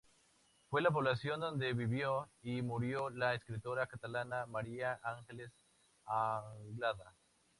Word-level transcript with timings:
Fue 0.71 0.81
la 0.81 0.89
población 0.89 1.41
donde 1.41 1.73
vivió 1.73 2.27
y 2.41 2.63
murió 2.63 3.11
la 3.11 3.35
escritora 3.35 3.85
catalana 3.85 4.47
Maria 4.47 4.99
Àngels 5.03 5.53
Anglada. 6.05 7.13